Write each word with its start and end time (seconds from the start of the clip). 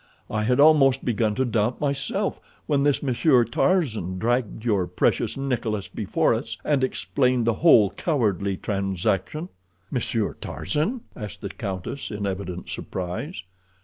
I 0.31 0.45
had 0.45 0.59
almost 0.59 1.05
begun 1.05 1.35
to 1.35 1.45
doubt 1.45 1.79
myself 1.79 2.41
when 2.65 2.81
this 2.81 3.03
Monsieur 3.03 3.43
Tarzan 3.43 4.17
dragged 4.17 4.65
your 4.65 4.87
precious 4.87 5.37
Nikolas 5.37 5.87
before 5.89 6.33
us, 6.33 6.57
and 6.65 6.83
explained 6.83 7.45
the 7.45 7.53
whole 7.61 7.91
cowardly 7.91 8.57
transaction." 8.57 9.49
"Monsieur 9.91 10.33
Tarzan?" 10.41 11.01
asked 11.15 11.41
the 11.41 11.49
countess, 11.49 12.09
in 12.09 12.25
evident 12.25 12.67
surprise. 12.67 13.43